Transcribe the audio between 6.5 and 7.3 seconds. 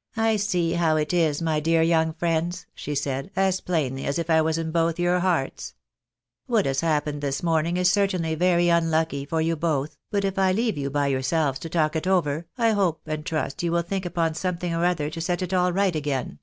has happened